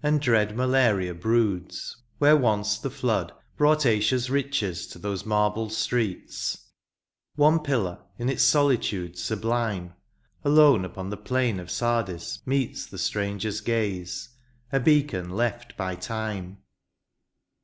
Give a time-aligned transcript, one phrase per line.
[0.00, 6.68] And dread malaria broods, where once the flood Brought Asians riches to those marble streets:
[7.34, 9.94] One pillar, in its solitude sublime.
[10.44, 14.28] Alone upon the plain of Sardis meets The stranger's gaze—
[14.72, 16.58] a beacon left by time